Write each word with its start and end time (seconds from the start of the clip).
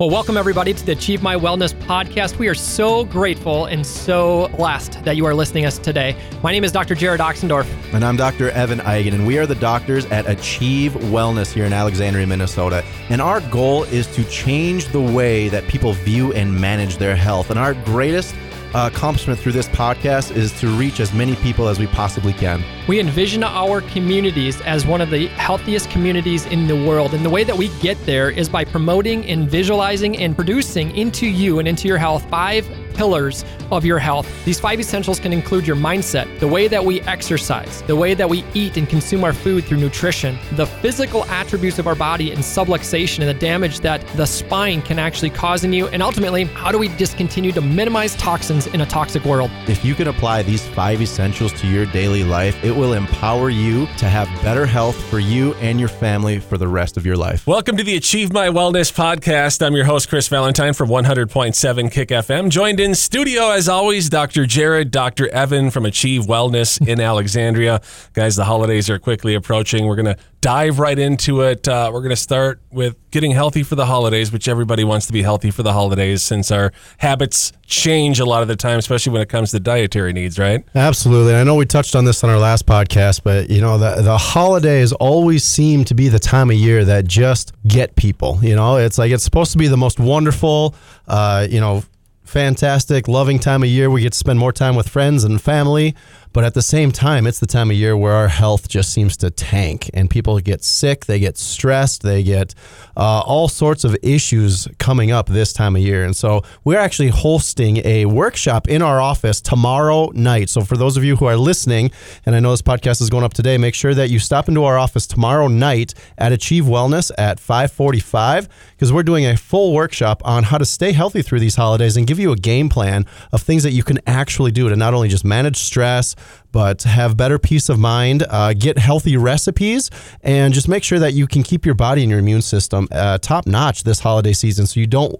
Well, 0.00 0.10
welcome 0.10 0.36
everybody 0.36 0.72
to 0.72 0.86
the 0.86 0.92
Achieve 0.92 1.24
My 1.24 1.34
Wellness 1.34 1.74
podcast. 1.74 2.38
We 2.38 2.46
are 2.46 2.54
so 2.54 3.04
grateful 3.04 3.64
and 3.64 3.84
so 3.84 4.46
blessed 4.56 5.02
that 5.04 5.16
you 5.16 5.26
are 5.26 5.34
listening 5.34 5.66
us 5.66 5.76
today. 5.76 6.14
My 6.40 6.52
name 6.52 6.62
is 6.62 6.70
Dr. 6.70 6.94
Jerod 6.94 7.18
Oxendorf. 7.18 7.66
And 7.92 8.04
I'm 8.04 8.16
Dr. 8.16 8.50
Evan 8.50 8.78
Eigen, 8.78 9.12
and 9.12 9.26
we 9.26 9.38
are 9.38 9.46
the 9.46 9.56
doctors 9.56 10.06
at 10.06 10.30
Achieve 10.30 10.92
Wellness 10.92 11.52
here 11.52 11.64
in 11.64 11.72
Alexandria, 11.72 12.28
Minnesota. 12.28 12.84
And 13.08 13.20
our 13.20 13.40
goal 13.50 13.82
is 13.82 14.06
to 14.14 14.22
change 14.26 14.86
the 14.92 15.02
way 15.02 15.48
that 15.48 15.66
people 15.66 15.94
view 15.94 16.32
and 16.32 16.54
manage 16.54 16.98
their 16.98 17.16
health. 17.16 17.50
And 17.50 17.58
our 17.58 17.74
greatest 17.74 18.36
Uh, 18.74 18.90
accomplishment 18.92 19.40
through 19.40 19.52
this 19.52 19.68
podcast 19.68 20.34
is 20.36 20.52
to 20.60 20.68
reach 20.68 21.00
as 21.00 21.14
many 21.14 21.34
people 21.36 21.68
as 21.68 21.78
we 21.78 21.86
possibly 21.86 22.34
can. 22.34 22.62
We 22.86 23.00
envision 23.00 23.42
our 23.42 23.80
communities 23.80 24.60
as 24.60 24.84
one 24.84 25.00
of 25.00 25.08
the 25.08 25.28
healthiest 25.28 25.88
communities 25.88 26.44
in 26.46 26.66
the 26.66 26.76
world. 26.76 27.14
And 27.14 27.24
the 27.24 27.30
way 27.30 27.44
that 27.44 27.56
we 27.56 27.68
get 27.80 27.96
there 28.04 28.30
is 28.30 28.48
by 28.48 28.66
promoting 28.66 29.24
and 29.26 29.48
visualizing 29.50 30.18
and 30.18 30.36
producing 30.36 30.94
into 30.94 31.26
you 31.26 31.58
and 31.60 31.66
into 31.66 31.88
your 31.88 31.96
health 31.96 32.28
five 32.28 32.68
pillars 32.98 33.44
of 33.70 33.84
your 33.84 34.00
health. 34.00 34.26
These 34.44 34.58
five 34.58 34.80
essentials 34.80 35.20
can 35.20 35.32
include 35.32 35.66
your 35.66 35.76
mindset, 35.76 36.26
the 36.40 36.48
way 36.48 36.66
that 36.66 36.84
we 36.84 37.00
exercise, 37.02 37.82
the 37.82 37.94
way 37.94 38.12
that 38.14 38.28
we 38.28 38.44
eat 38.54 38.76
and 38.76 38.88
consume 38.88 39.22
our 39.22 39.32
food 39.32 39.64
through 39.64 39.78
nutrition, 39.78 40.36
the 40.56 40.66
physical 40.66 41.24
attributes 41.26 41.78
of 41.78 41.86
our 41.86 41.94
body 41.94 42.32
and 42.32 42.40
subluxation 42.40 43.20
and 43.20 43.28
the 43.28 43.34
damage 43.34 43.80
that 43.80 44.04
the 44.16 44.26
spine 44.26 44.82
can 44.82 44.98
actually 44.98 45.30
cause 45.30 45.62
in 45.62 45.72
you, 45.72 45.86
and 45.88 46.02
ultimately, 46.02 46.44
how 46.44 46.72
do 46.72 46.78
we 46.78 46.88
just 46.96 47.16
continue 47.16 47.52
to 47.52 47.60
minimize 47.60 48.16
toxins 48.16 48.66
in 48.66 48.80
a 48.80 48.86
toxic 48.86 49.24
world? 49.24 49.50
If 49.68 49.84
you 49.84 49.94
can 49.94 50.08
apply 50.08 50.42
these 50.42 50.66
five 50.66 51.00
essentials 51.00 51.52
to 51.60 51.68
your 51.68 51.86
daily 51.86 52.24
life, 52.24 52.62
it 52.64 52.72
will 52.72 52.94
empower 52.94 53.48
you 53.48 53.86
to 53.98 54.08
have 54.08 54.26
better 54.42 54.66
health 54.66 54.96
for 55.08 55.20
you 55.20 55.54
and 55.54 55.78
your 55.78 55.88
family 55.88 56.40
for 56.40 56.58
the 56.58 56.66
rest 56.66 56.96
of 56.96 57.06
your 57.06 57.16
life. 57.16 57.46
Welcome 57.46 57.76
to 57.76 57.84
the 57.84 57.96
Achieve 57.96 58.32
My 58.32 58.48
Wellness 58.48 58.92
podcast. 58.92 59.64
I'm 59.64 59.76
your 59.76 59.84
host, 59.84 60.08
Chris 60.08 60.26
Valentine 60.26 60.72
from 60.72 60.88
100.7 60.88 61.92
Kick 61.92 62.08
FM, 62.08 62.48
joined 62.48 62.80
in 62.80 62.87
in 62.88 62.94
studio, 62.94 63.50
as 63.50 63.68
always, 63.68 64.08
Dr. 64.08 64.44
Jerod, 64.44 64.90
Dr. 64.90 65.28
Evan 65.28 65.70
from 65.70 65.84
Achieve 65.84 66.22
Wellness 66.22 66.84
in 66.86 67.00
Alexandria. 67.00 67.82
Guys, 68.14 68.34
the 68.34 68.46
holidays 68.46 68.88
are 68.88 68.98
quickly 68.98 69.34
approaching. 69.34 69.86
We're 69.86 69.94
going 69.94 70.16
to 70.16 70.16
dive 70.40 70.78
right 70.78 70.98
into 70.98 71.42
it. 71.42 71.68
Uh, 71.68 71.90
we're 71.92 72.00
going 72.00 72.10
to 72.10 72.16
start 72.16 72.62
with 72.70 72.96
getting 73.10 73.32
healthy 73.32 73.62
for 73.62 73.74
the 73.74 73.84
holidays, 73.84 74.32
which 74.32 74.48
everybody 74.48 74.84
wants 74.84 75.06
to 75.06 75.12
be 75.12 75.22
healthy 75.22 75.50
for 75.50 75.62
the 75.62 75.74
holidays 75.74 76.22
since 76.22 76.50
our 76.50 76.72
habits 76.96 77.52
change 77.66 78.20
a 78.20 78.24
lot 78.24 78.40
of 78.40 78.48
the 78.48 78.56
time, 78.56 78.78
especially 78.78 79.12
when 79.12 79.20
it 79.20 79.28
comes 79.28 79.50
to 79.50 79.60
dietary 79.60 80.14
needs, 80.14 80.38
right? 80.38 80.64
Absolutely. 80.74 81.34
I 81.34 81.44
know 81.44 81.56
we 81.56 81.66
touched 81.66 81.94
on 81.94 82.06
this 82.06 82.24
on 82.24 82.30
our 82.30 82.38
last 82.38 82.64
podcast, 82.64 83.22
but 83.22 83.50
you 83.50 83.60
know, 83.60 83.76
the, 83.76 84.00
the 84.00 84.16
holidays 84.16 84.92
always 84.92 85.44
seem 85.44 85.84
to 85.84 85.94
be 85.94 86.08
the 86.08 86.18
time 86.18 86.48
of 86.50 86.56
year 86.56 86.86
that 86.86 87.06
just 87.06 87.52
get 87.66 87.96
people. 87.96 88.38
You 88.40 88.56
know, 88.56 88.78
it's 88.78 88.96
like 88.96 89.12
it's 89.12 89.24
supposed 89.24 89.52
to 89.52 89.58
be 89.58 89.68
the 89.68 89.76
most 89.76 90.00
wonderful, 90.00 90.74
uh, 91.06 91.46
you 91.50 91.60
know, 91.60 91.82
fantastic, 92.28 93.08
loving 93.08 93.38
time 93.38 93.62
of 93.62 93.68
year. 93.68 93.90
We 93.90 94.02
get 94.02 94.12
to 94.12 94.18
spend 94.18 94.38
more 94.38 94.52
time 94.52 94.76
with 94.76 94.88
friends 94.88 95.24
and 95.24 95.40
family. 95.40 95.94
But 96.38 96.44
at 96.44 96.54
the 96.54 96.62
same 96.62 96.92
time, 96.92 97.26
it's 97.26 97.40
the 97.40 97.48
time 97.48 97.68
of 97.68 97.76
year 97.76 97.96
where 97.96 98.12
our 98.12 98.28
health 98.28 98.68
just 98.68 98.92
seems 98.92 99.16
to 99.16 99.28
tank 99.28 99.90
and 99.92 100.08
people 100.08 100.38
get 100.38 100.62
sick, 100.62 101.06
they 101.06 101.18
get 101.18 101.36
stressed, 101.36 102.02
they 102.02 102.22
get 102.22 102.54
uh, 102.96 103.22
all 103.26 103.48
sorts 103.48 103.82
of 103.82 103.96
issues 104.04 104.68
coming 104.78 105.10
up 105.10 105.26
this 105.26 105.52
time 105.52 105.74
of 105.74 105.82
year. 105.82 106.04
And 106.04 106.14
so 106.14 106.44
we're 106.62 106.78
actually 106.78 107.08
hosting 107.08 107.78
a 107.84 108.06
workshop 108.06 108.68
in 108.68 108.82
our 108.82 109.00
office 109.00 109.40
tomorrow 109.40 110.12
night. 110.14 110.48
So 110.48 110.60
for 110.60 110.76
those 110.76 110.96
of 110.96 111.02
you 111.02 111.16
who 111.16 111.24
are 111.24 111.36
listening, 111.36 111.90
and 112.24 112.36
I 112.36 112.38
know 112.38 112.52
this 112.52 112.62
podcast 112.62 113.02
is 113.02 113.10
going 113.10 113.24
up 113.24 113.34
today, 113.34 113.58
make 113.58 113.74
sure 113.74 113.94
that 113.94 114.08
you 114.08 114.20
stop 114.20 114.46
into 114.46 114.62
our 114.62 114.78
office 114.78 115.08
tomorrow 115.08 115.48
night 115.48 115.92
at 116.18 116.30
Achieve 116.30 116.66
Wellness 116.66 117.10
at 117.18 117.40
545 117.40 118.48
because 118.76 118.92
we're 118.92 119.02
doing 119.02 119.26
a 119.26 119.36
full 119.36 119.74
workshop 119.74 120.22
on 120.24 120.44
how 120.44 120.58
to 120.58 120.64
stay 120.64 120.92
healthy 120.92 121.20
through 121.20 121.40
these 121.40 121.56
holidays 121.56 121.96
and 121.96 122.06
give 122.06 122.20
you 122.20 122.30
a 122.30 122.36
game 122.36 122.68
plan 122.68 123.06
of 123.32 123.42
things 123.42 123.64
that 123.64 123.72
you 123.72 123.82
can 123.82 123.98
actually 124.06 124.52
do 124.52 124.68
to 124.68 124.76
not 124.76 124.94
only 124.94 125.08
just 125.08 125.24
manage 125.24 125.56
stress, 125.56 126.14
but 126.52 126.82
have 126.82 127.16
better 127.16 127.38
peace 127.38 127.68
of 127.68 127.78
mind, 127.78 128.24
uh, 128.28 128.52
get 128.54 128.78
healthy 128.78 129.16
recipes, 129.16 129.90
and 130.22 130.54
just 130.54 130.68
make 130.68 130.84
sure 130.84 130.98
that 130.98 131.12
you 131.12 131.26
can 131.26 131.42
keep 131.42 131.64
your 131.66 131.74
body 131.74 132.02
and 132.02 132.10
your 132.10 132.18
immune 132.20 132.42
system 132.42 132.88
uh, 132.92 133.18
top 133.18 133.46
notch 133.46 133.84
this 133.84 134.00
holiday 134.00 134.32
season 134.32 134.66
so 134.66 134.80
you 134.80 134.86
don't 134.86 135.16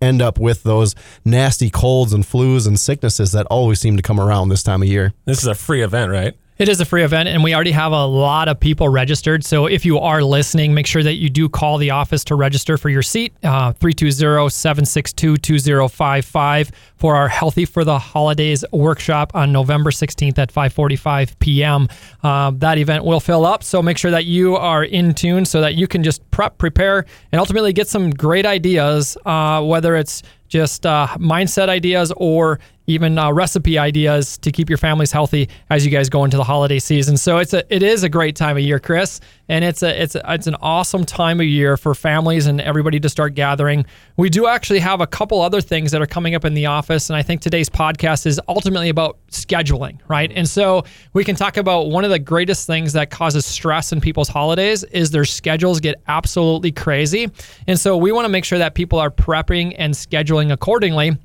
end 0.00 0.20
up 0.20 0.38
with 0.38 0.64
those 0.64 0.94
nasty 1.24 1.70
colds 1.70 2.12
and 2.12 2.24
flus 2.24 2.66
and 2.66 2.78
sicknesses 2.78 3.32
that 3.32 3.46
always 3.46 3.80
seem 3.80 3.96
to 3.96 4.02
come 4.02 4.18
around 4.18 4.48
this 4.48 4.62
time 4.62 4.82
of 4.82 4.88
year. 4.88 5.14
This 5.24 5.38
is 5.38 5.46
a 5.46 5.54
free 5.54 5.82
event, 5.82 6.10
right? 6.10 6.34
It 6.58 6.68
is 6.68 6.80
a 6.82 6.84
free 6.84 7.02
event, 7.02 7.30
and 7.30 7.42
we 7.42 7.54
already 7.54 7.72
have 7.72 7.92
a 7.92 8.04
lot 8.04 8.46
of 8.46 8.60
people 8.60 8.86
registered. 8.88 9.42
So 9.42 9.66
if 9.66 9.86
you 9.86 9.98
are 9.98 10.22
listening, 10.22 10.74
make 10.74 10.86
sure 10.86 11.02
that 11.02 11.14
you 11.14 11.30
do 11.30 11.48
call 11.48 11.78
the 11.78 11.90
office 11.90 12.24
to 12.24 12.34
register 12.34 12.76
for 12.76 12.90
your 12.90 13.02
seat, 13.02 13.32
uh, 13.42 13.72
320 13.72 14.50
762 14.50 15.38
2055 15.38 16.70
for 16.96 17.16
our 17.16 17.28
Healthy 17.28 17.64
for 17.64 17.84
the 17.84 17.98
Holidays 17.98 18.66
workshop 18.70 19.34
on 19.34 19.50
November 19.50 19.90
16th 19.90 20.38
at 20.38 20.52
5:45 20.52 21.38
p.m. 21.38 21.88
Uh, 22.22 22.52
that 22.56 22.76
event 22.76 23.06
will 23.06 23.20
fill 23.20 23.46
up, 23.46 23.64
so 23.64 23.82
make 23.82 23.96
sure 23.96 24.10
that 24.10 24.26
you 24.26 24.54
are 24.54 24.84
in 24.84 25.14
tune 25.14 25.46
so 25.46 25.62
that 25.62 25.74
you 25.74 25.88
can 25.88 26.02
just 26.02 26.30
prep, 26.30 26.58
prepare, 26.58 27.06
and 27.32 27.40
ultimately 27.40 27.72
get 27.72 27.88
some 27.88 28.10
great 28.10 28.44
ideas, 28.44 29.16
uh, 29.24 29.62
whether 29.62 29.96
it's 29.96 30.22
just 30.48 30.84
uh, 30.84 31.06
mindset 31.16 31.70
ideas 31.70 32.12
or 32.18 32.60
even 32.86 33.18
uh, 33.18 33.32
recipe 33.32 33.78
ideas 33.78 34.38
to 34.38 34.50
keep 34.50 34.68
your 34.68 34.78
families 34.78 35.12
healthy 35.12 35.48
as 35.70 35.84
you 35.84 35.90
guys 35.90 36.08
go 36.08 36.24
into 36.24 36.36
the 36.36 36.44
holiday 36.44 36.78
season. 36.78 37.16
So 37.16 37.38
it's 37.38 37.54
a 37.54 37.62
it 37.74 37.82
is 37.82 38.02
a 38.02 38.08
great 38.08 38.36
time 38.36 38.56
of 38.56 38.62
year, 38.62 38.78
Chris, 38.78 39.20
and 39.48 39.64
it's 39.64 39.82
a 39.82 40.02
it's 40.02 40.14
a, 40.14 40.22
it's 40.28 40.46
an 40.46 40.56
awesome 40.56 41.04
time 41.04 41.40
of 41.40 41.46
year 41.46 41.76
for 41.76 41.94
families 41.94 42.46
and 42.46 42.60
everybody 42.60 42.98
to 43.00 43.08
start 43.08 43.34
gathering. 43.34 43.86
We 44.16 44.28
do 44.28 44.46
actually 44.46 44.80
have 44.80 45.00
a 45.00 45.06
couple 45.06 45.40
other 45.40 45.60
things 45.60 45.92
that 45.92 46.02
are 46.02 46.06
coming 46.06 46.34
up 46.34 46.44
in 46.44 46.54
the 46.54 46.66
office, 46.66 47.10
and 47.10 47.16
I 47.16 47.22
think 47.22 47.40
today's 47.40 47.68
podcast 47.68 48.26
is 48.26 48.40
ultimately 48.48 48.88
about 48.88 49.18
scheduling, 49.30 49.98
right? 50.08 50.30
And 50.34 50.48
so 50.48 50.84
we 51.12 51.24
can 51.24 51.36
talk 51.36 51.56
about 51.56 51.88
one 51.88 52.04
of 52.04 52.10
the 52.10 52.18
greatest 52.18 52.66
things 52.66 52.92
that 52.94 53.10
causes 53.10 53.46
stress 53.46 53.92
in 53.92 54.00
people's 54.00 54.28
holidays 54.28 54.84
is 54.84 55.10
their 55.10 55.24
schedules 55.24 55.80
get 55.80 56.02
absolutely 56.08 56.72
crazy, 56.72 57.30
and 57.66 57.78
so 57.78 57.96
we 57.96 58.12
want 58.12 58.24
to 58.24 58.28
make 58.28 58.44
sure 58.44 58.58
that 58.58 58.74
people 58.74 58.98
are 58.98 59.10
prepping 59.10 59.74
and 59.78 59.94
scheduling 59.94 60.52
accordingly 60.52 61.16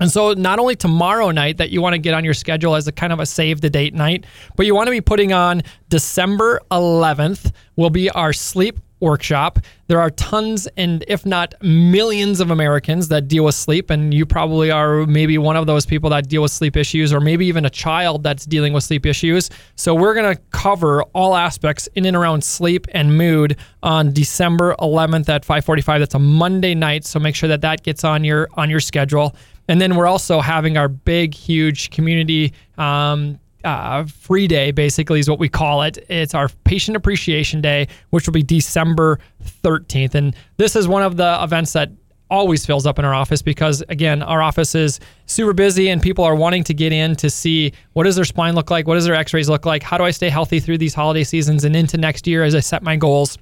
and 0.00 0.10
so, 0.10 0.32
not 0.32 0.58
only 0.58 0.76
tomorrow 0.76 1.30
night 1.30 1.58
that 1.58 1.70
you 1.70 1.82
want 1.82 1.94
to 1.94 1.98
get 1.98 2.14
on 2.14 2.24
your 2.24 2.34
schedule 2.34 2.74
as 2.74 2.88
a 2.88 2.92
kind 2.92 3.12
of 3.12 3.20
a 3.20 3.26
save 3.26 3.60
the 3.60 3.70
date 3.70 3.94
night, 3.94 4.24
but 4.56 4.66
you 4.66 4.74
want 4.74 4.86
to 4.86 4.92
be 4.92 5.00
putting 5.00 5.32
on 5.32 5.62
December 5.88 6.60
11th, 6.70 7.52
will 7.76 7.90
be 7.90 8.10
our 8.10 8.32
sleep 8.32 8.80
workshop. 9.00 9.58
There 9.88 10.00
are 10.00 10.10
tons 10.10 10.68
and 10.76 11.04
if 11.08 11.26
not 11.26 11.54
millions 11.62 12.40
of 12.40 12.50
Americans 12.50 13.08
that 13.08 13.28
deal 13.28 13.44
with 13.44 13.54
sleep, 13.54 13.90
and 13.90 14.14
you 14.14 14.24
probably 14.24 14.70
are 14.70 15.06
maybe 15.06 15.36
one 15.38 15.56
of 15.56 15.66
those 15.66 15.86
people 15.86 16.10
that 16.10 16.28
deal 16.28 16.42
with 16.42 16.52
sleep 16.52 16.76
issues, 16.76 17.12
or 17.12 17.20
maybe 17.20 17.46
even 17.46 17.64
a 17.64 17.70
child 17.70 18.22
that's 18.22 18.46
dealing 18.46 18.72
with 18.72 18.84
sleep 18.84 19.06
issues. 19.06 19.50
So 19.74 19.94
we're 19.94 20.14
gonna 20.14 20.36
cover 20.50 21.02
all 21.14 21.34
aspects 21.34 21.88
in 21.94 22.06
and 22.06 22.16
around 22.16 22.44
sleep 22.44 22.86
and 22.92 23.16
mood 23.16 23.56
on 23.82 24.12
December 24.12 24.76
11th 24.80 25.28
at 25.28 25.44
5:45. 25.44 26.00
That's 26.00 26.14
a 26.14 26.18
Monday 26.18 26.74
night, 26.74 27.04
so 27.04 27.18
make 27.18 27.34
sure 27.34 27.48
that 27.48 27.62
that 27.62 27.82
gets 27.82 28.04
on 28.04 28.22
your 28.22 28.48
on 28.54 28.70
your 28.70 28.80
schedule. 28.80 29.34
And 29.70 29.80
then 29.80 29.94
we're 29.94 30.08
also 30.08 30.40
having 30.40 30.76
our 30.76 30.88
big, 30.88 31.32
huge 31.32 31.90
community 31.90 32.52
um, 32.76 33.38
uh, 33.62 34.04
free 34.04 34.48
day, 34.48 34.72
basically, 34.72 35.20
is 35.20 35.30
what 35.30 35.38
we 35.38 35.48
call 35.48 35.82
it. 35.82 35.96
It's 36.08 36.34
our 36.34 36.48
patient 36.64 36.96
appreciation 36.96 37.60
day, 37.60 37.86
which 38.10 38.26
will 38.26 38.32
be 38.32 38.42
December 38.42 39.20
13th. 39.62 40.16
And 40.16 40.34
this 40.56 40.74
is 40.74 40.88
one 40.88 41.04
of 41.04 41.16
the 41.16 41.38
events 41.40 41.72
that 41.74 41.92
always 42.32 42.66
fills 42.66 42.84
up 42.84 42.98
in 42.98 43.04
our 43.04 43.14
office 43.14 43.42
because 43.42 43.82
again 43.88 44.22
our 44.22 44.40
office 44.40 44.76
is 44.76 45.00
super 45.26 45.52
busy 45.52 45.88
and 45.88 46.00
people 46.00 46.24
are 46.24 46.36
wanting 46.36 46.62
to 46.62 46.72
get 46.72 46.92
in 46.92 47.16
to 47.16 47.28
see 47.28 47.72
what 47.94 48.04
does 48.04 48.14
their 48.14 48.24
spine 48.24 48.54
look 48.54 48.70
like 48.70 48.86
what 48.86 48.94
does 48.94 49.04
their 49.04 49.16
x-rays 49.16 49.48
look 49.48 49.66
like 49.66 49.82
how 49.82 49.98
do 49.98 50.04
i 50.04 50.12
stay 50.12 50.28
healthy 50.28 50.60
through 50.60 50.78
these 50.78 50.94
holiday 50.94 51.24
seasons 51.24 51.64
and 51.64 51.74
into 51.74 51.98
next 51.98 52.28
year 52.28 52.44
as 52.44 52.54
i 52.54 52.60
set 52.60 52.84
my 52.84 52.94
goals 52.94 53.36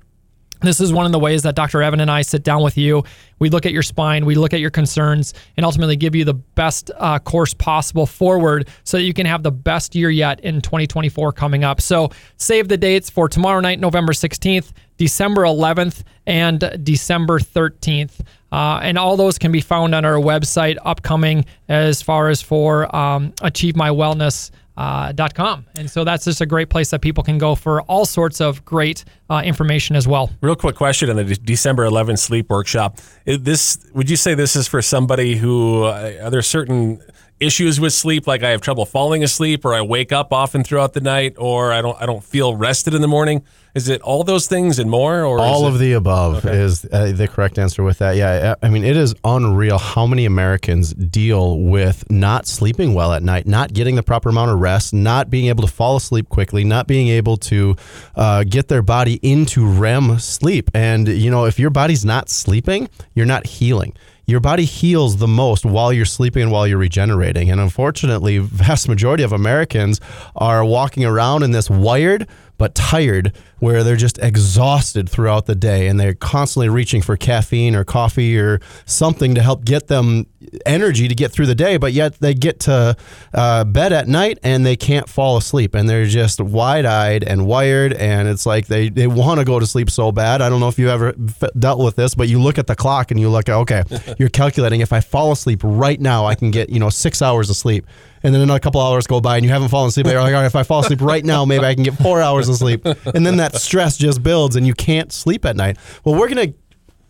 this 0.60 0.80
is 0.80 0.92
one 0.92 1.06
of 1.06 1.12
the 1.12 1.18
ways 1.18 1.42
that 1.42 1.54
Dr. 1.54 1.82
Evan 1.82 2.00
and 2.00 2.10
I 2.10 2.22
sit 2.22 2.42
down 2.42 2.62
with 2.62 2.76
you. 2.76 3.04
We 3.38 3.48
look 3.48 3.66
at 3.66 3.72
your 3.72 3.82
spine, 3.82 4.26
we 4.26 4.34
look 4.34 4.52
at 4.52 4.60
your 4.60 4.70
concerns, 4.70 5.34
and 5.56 5.64
ultimately 5.64 5.96
give 5.96 6.14
you 6.14 6.24
the 6.24 6.34
best 6.34 6.90
uh, 6.96 7.18
course 7.20 7.54
possible 7.54 8.06
forward 8.06 8.68
so 8.84 8.96
that 8.96 9.04
you 9.04 9.14
can 9.14 9.26
have 9.26 9.42
the 9.42 9.52
best 9.52 9.94
year 9.94 10.10
yet 10.10 10.40
in 10.40 10.60
2024 10.60 11.32
coming 11.32 11.64
up. 11.64 11.80
So 11.80 12.10
save 12.36 12.68
the 12.68 12.76
dates 12.76 13.08
for 13.08 13.28
tomorrow 13.28 13.60
night, 13.60 13.78
November 13.78 14.12
16th, 14.12 14.72
December 14.96 15.42
11th, 15.42 16.02
and 16.26 16.80
December 16.82 17.38
13th. 17.38 18.20
Uh, 18.50 18.80
and 18.82 18.98
all 18.98 19.16
those 19.16 19.38
can 19.38 19.52
be 19.52 19.60
found 19.60 19.94
on 19.94 20.04
our 20.04 20.14
website 20.14 20.76
upcoming 20.84 21.44
as 21.68 22.02
far 22.02 22.28
as 22.28 22.42
for 22.42 22.94
um, 22.94 23.32
Achieve 23.42 23.76
My 23.76 23.90
Wellness 23.90 24.50
uh, 24.78 25.12
.com. 25.34 25.66
And 25.76 25.90
so 25.90 26.04
that's 26.04 26.24
just 26.24 26.40
a 26.40 26.46
great 26.46 26.70
place 26.70 26.90
that 26.90 27.02
people 27.02 27.24
can 27.24 27.36
go 27.36 27.54
for 27.56 27.82
all 27.82 28.06
sorts 28.06 28.40
of 28.40 28.64
great 28.64 29.04
uh, 29.28 29.42
information 29.44 29.96
as 29.96 30.06
well. 30.06 30.30
Real 30.40 30.54
quick 30.54 30.76
question 30.76 31.10
on 31.10 31.16
the 31.16 31.24
December 31.24 31.84
11th 31.84 32.20
sleep 32.20 32.48
workshop. 32.48 32.98
This 33.26 33.78
would 33.92 34.08
you 34.08 34.16
say 34.16 34.34
this 34.34 34.54
is 34.54 34.68
for 34.68 34.80
somebody 34.80 35.36
who 35.36 35.82
uh, 35.82 36.20
are 36.22 36.30
there 36.30 36.42
certain 36.42 37.00
issues 37.40 37.78
with 37.80 37.92
sleep, 37.92 38.26
like 38.26 38.42
I 38.42 38.50
have 38.50 38.60
trouble 38.60 38.84
falling 38.86 39.22
asleep, 39.22 39.64
or 39.64 39.74
I 39.74 39.80
wake 39.82 40.12
up 40.12 40.32
often 40.32 40.64
throughout 40.64 40.92
the 40.92 41.00
night, 41.00 41.34
or 41.38 41.72
I 41.72 41.80
don't 41.82 42.00
I 42.00 42.06
don't 42.06 42.22
feel 42.24 42.54
rested 42.56 42.94
in 42.94 43.00
the 43.02 43.08
morning. 43.08 43.44
Is 43.74 43.88
it 43.88 44.00
all 44.02 44.24
those 44.24 44.48
things 44.48 44.78
and 44.80 44.90
more, 44.90 45.22
or 45.24 45.38
all 45.38 45.66
of 45.66 45.76
it, 45.76 45.78
the 45.78 45.92
above 45.92 46.44
Okay. 46.44 46.56
is 46.56 46.84
uh, 46.90 47.12
the 47.14 47.28
correct 47.28 47.58
answer 47.58 47.84
with 47.84 47.98
that. 47.98 48.16
Yeah, 48.16 48.54
I 48.60 48.66
I 48.66 48.70
mean 48.70 48.84
it 48.84 48.96
is 48.96 49.14
unreal 49.24 49.78
how 49.78 50.06
many 50.06 50.24
Americans 50.24 50.92
deal 50.94 51.58
with 51.60 52.10
not 52.10 52.46
sleeping 52.46 52.94
well 52.94 53.12
at 53.12 53.22
night, 53.22 53.46
not 53.46 53.72
getting 53.72 53.94
the 53.94 54.02
proper 54.02 54.30
amount 54.30 54.50
of 54.50 54.58
rest, 54.58 54.92
not 54.92 55.30
being 55.30 55.46
able 55.46 55.64
to 55.64 55.72
fall 55.72 55.96
asleep 55.96 56.28
quickly, 56.28 56.64
not 56.64 56.86
being 56.88 57.08
able 57.08 57.36
to 57.36 57.76
uh, 58.16 58.42
get 58.44 58.68
their 58.68 58.82
body 58.82 59.20
into 59.22 59.64
REM 59.66 60.18
sleep. 60.18 60.70
And 60.74 61.06
you 61.06 61.30
know, 61.30 61.44
if 61.44 61.58
your 61.58 61.70
body's 61.70 62.04
not 62.04 62.28
sleeping, 62.30 62.88
you're 63.14 63.26
not 63.26 63.46
healing. 63.46 63.94
Your 64.28 64.40
body 64.40 64.66
heals 64.66 65.16
the 65.16 65.26
most 65.26 65.64
while 65.64 65.90
you're 65.90 66.04
sleeping 66.04 66.42
and 66.42 66.52
while 66.52 66.66
you're 66.66 66.76
regenerating. 66.76 67.50
And 67.50 67.58
unfortunately, 67.58 68.36
vast 68.36 68.86
majority 68.86 69.22
of 69.22 69.32
Americans 69.32 70.02
are 70.36 70.62
walking 70.62 71.06
around 71.06 71.44
in 71.44 71.52
this 71.52 71.70
wired 71.70 72.28
but 72.58 72.74
tired 72.74 73.32
where 73.58 73.82
they're 73.82 73.96
just 73.96 74.18
exhausted 74.18 75.08
throughout 75.08 75.46
the 75.46 75.54
day 75.54 75.88
and 75.88 75.98
they're 75.98 76.14
constantly 76.14 76.68
reaching 76.68 77.02
for 77.02 77.16
caffeine 77.16 77.74
or 77.74 77.84
coffee 77.84 78.38
or 78.38 78.60
something 78.84 79.34
to 79.34 79.42
help 79.42 79.64
get 79.64 79.88
them 79.88 80.26
energy 80.64 81.08
to 81.08 81.14
get 81.14 81.32
through 81.32 81.46
the 81.46 81.54
day 81.54 81.76
but 81.76 81.92
yet 81.92 82.14
they 82.20 82.32
get 82.32 82.60
to 82.60 82.96
uh, 83.34 83.64
bed 83.64 83.92
at 83.92 84.06
night 84.06 84.38
and 84.42 84.64
they 84.64 84.76
can't 84.76 85.08
fall 85.08 85.36
asleep 85.36 85.74
and 85.74 85.88
they're 85.88 86.06
just 86.06 86.40
wide-eyed 86.40 87.24
and 87.24 87.46
wired 87.46 87.92
and 87.94 88.28
it's 88.28 88.46
like 88.46 88.66
they, 88.66 88.88
they 88.88 89.06
want 89.06 89.40
to 89.40 89.44
go 89.44 89.58
to 89.58 89.66
sleep 89.66 89.90
so 89.90 90.12
bad. 90.12 90.40
I 90.40 90.48
don't 90.48 90.60
know 90.60 90.68
if 90.68 90.78
you 90.78 90.88
ever 90.88 91.12
dealt 91.58 91.82
with 91.82 91.96
this 91.96 92.14
but 92.14 92.28
you 92.28 92.40
look 92.40 92.58
at 92.58 92.66
the 92.66 92.76
clock 92.76 93.10
and 93.10 93.18
you 93.18 93.28
look 93.28 93.48
okay 93.48 93.82
you're 94.18 94.28
calculating 94.28 94.80
if 94.80 94.92
i 94.92 95.00
fall 95.00 95.32
asleep 95.32 95.60
right 95.62 96.00
now 96.00 96.26
i 96.26 96.34
can 96.34 96.50
get 96.50 96.70
you 96.70 96.78
know 96.78 96.90
six 96.90 97.22
hours 97.22 97.50
of 97.50 97.56
sleep 97.56 97.86
and 98.22 98.34
then 98.34 98.40
another 98.42 98.60
couple 98.60 98.80
hours 98.80 99.06
go 99.06 99.20
by 99.20 99.36
and 99.36 99.44
you 99.44 99.50
haven't 99.50 99.68
fallen 99.68 99.88
asleep. 99.88 100.06
You're 100.06 100.20
like, 100.20 100.34
all 100.34 100.40
right, 100.40 100.46
if 100.46 100.56
I 100.56 100.62
fall 100.62 100.80
asleep 100.80 101.00
right 101.00 101.24
now, 101.24 101.44
maybe 101.44 101.64
I 101.64 101.74
can 101.74 101.82
get 101.84 101.94
four 101.94 102.20
hours 102.20 102.48
of 102.48 102.56
sleep. 102.56 102.84
And 102.84 103.26
then 103.26 103.36
that 103.38 103.54
stress 103.54 103.96
just 103.96 104.22
builds 104.22 104.56
and 104.56 104.66
you 104.66 104.74
can't 104.74 105.12
sleep 105.12 105.44
at 105.44 105.56
night. 105.56 105.78
Well, 106.04 106.14
we're 106.14 106.28
going 106.28 106.52
to 106.52 106.58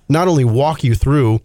not 0.09 0.29
only 0.29 0.45
walk 0.45 0.85
you 0.85 0.95
through 0.95 1.41